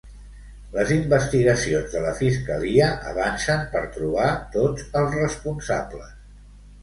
[0.75, 6.11] Les investigacions de la Fiscalia avancen per trobar tots els responsables.